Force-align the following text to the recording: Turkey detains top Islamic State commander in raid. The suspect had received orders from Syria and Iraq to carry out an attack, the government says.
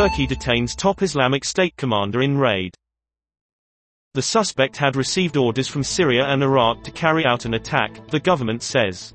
Turkey 0.00 0.26
detains 0.26 0.74
top 0.74 1.02
Islamic 1.02 1.44
State 1.44 1.76
commander 1.76 2.22
in 2.22 2.38
raid. 2.38 2.72
The 4.14 4.22
suspect 4.22 4.78
had 4.78 4.96
received 4.96 5.36
orders 5.36 5.68
from 5.68 5.82
Syria 5.82 6.24
and 6.24 6.42
Iraq 6.42 6.82
to 6.84 6.90
carry 6.90 7.26
out 7.26 7.44
an 7.44 7.52
attack, 7.52 8.08
the 8.08 8.18
government 8.18 8.62
says. 8.62 9.12